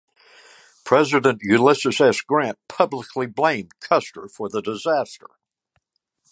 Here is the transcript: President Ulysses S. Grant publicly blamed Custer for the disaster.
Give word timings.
President 0.83 1.41
Ulysses 1.43 2.01
S. 2.01 2.21
Grant 2.21 2.57
publicly 2.67 3.27
blamed 3.27 3.79
Custer 3.79 4.27
for 4.27 4.49
the 4.49 4.59
disaster. 4.59 5.27